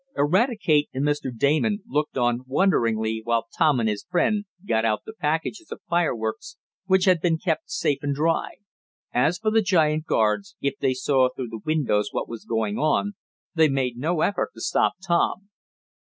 Eradicate 0.17 0.89
and 0.95 1.05
Mr. 1.05 1.29
Damon 1.31 1.83
looked 1.87 2.17
on 2.17 2.41
wonderingly 2.47 3.21
while 3.23 3.45
Tom 3.55 3.79
and 3.79 3.87
his 3.87 4.03
chum 4.11 4.45
got 4.67 4.83
out 4.83 5.01
the 5.05 5.13
packages 5.13 5.71
of 5.71 5.79
fireworks 5.87 6.57
which 6.87 7.05
had 7.05 7.21
been 7.21 7.37
kept 7.37 7.69
safe 7.69 7.99
and 8.01 8.15
dry. 8.15 8.53
As 9.13 9.37
for 9.37 9.51
the 9.51 9.61
giant 9.61 10.05
guards, 10.07 10.55
if 10.59 10.73
they 10.79 10.95
saw 10.95 11.29
through 11.29 11.49
the 11.49 11.61
windows 11.63 12.09
what 12.11 12.27
was 12.27 12.45
going 12.45 12.79
on, 12.79 13.13
they 13.53 13.69
made 13.69 13.95
no 13.95 14.21
effort 14.21 14.49
to 14.55 14.61
stop 14.61 14.93
Tom. 15.05 15.49